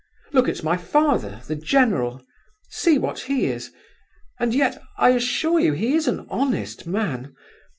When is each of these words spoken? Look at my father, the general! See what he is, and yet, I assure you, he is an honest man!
Look 0.33 0.49
at 0.49 0.63
my 0.63 0.77
father, 0.77 1.41
the 1.45 1.55
general! 1.55 2.25
See 2.71 2.97
what 2.97 3.19
he 3.19 3.45
is, 3.45 3.71
and 4.39 4.51
yet, 4.55 4.81
I 4.97 5.09
assure 5.11 5.59
you, 5.59 5.73
he 5.73 5.93
is 5.93 6.07
an 6.07 6.25
honest 6.27 6.87
man! 6.87 7.35